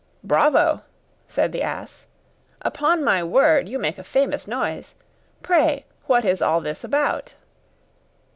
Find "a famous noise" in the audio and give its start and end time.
3.99-4.95